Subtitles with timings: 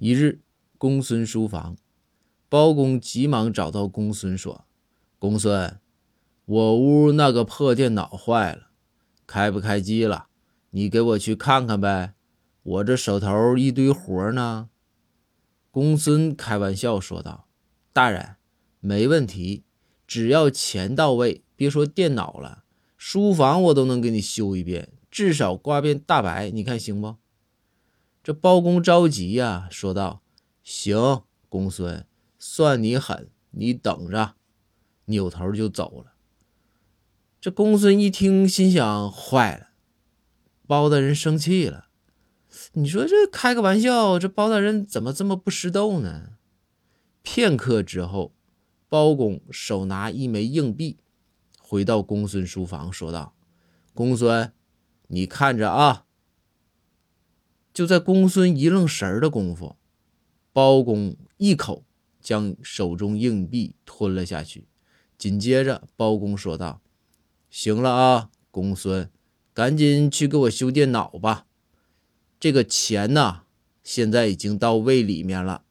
[0.00, 0.42] 一日，
[0.78, 1.76] 公孙书房，
[2.48, 4.64] 包公急忙找到公孙说
[5.18, 5.80] ：“公孙，
[6.44, 8.68] 我屋那个破电脑坏了，
[9.26, 10.28] 开不开机了？
[10.70, 12.14] 你给我去看看呗。
[12.62, 14.68] 我这手头一堆活呢。”
[15.72, 17.48] 公孙开玩笑说道
[17.92, 18.36] ：“大人，
[18.78, 19.64] 没问题，
[20.06, 22.62] 只要钱到位，别说电脑了，
[22.96, 27.16] 书房我都能给你修一遍，至少刮遍大白，你看行不？”
[28.28, 30.20] 这包公着急呀，说道
[30.62, 32.06] ：“行，公孙，
[32.38, 34.34] 算你狠，你等着。”
[35.08, 36.12] 扭头就走了。
[37.40, 39.68] 这公孙一听，心想：坏了，
[40.66, 41.88] 包大人生气了。
[42.72, 46.32] 你说这开个玩笑，这包大人怎么这么不识逗呢？
[47.22, 48.34] 片刻之后，
[48.90, 50.98] 包公手拿一枚硬币，
[51.58, 53.34] 回到公孙书房，说道
[53.94, 54.52] ：“公孙，
[55.06, 56.04] 你看着啊。”
[57.78, 59.76] 就在公孙一愣神的功夫，
[60.52, 61.84] 包公一口
[62.20, 64.66] 将手中硬币吞了下去。
[65.16, 66.82] 紧接着，包公说道
[67.50, 69.08] ：“行了啊，公孙，
[69.54, 71.46] 赶紧去给我修电脑吧。
[72.40, 73.42] 这个钱呢，
[73.84, 75.62] 现在已经到胃里面了。”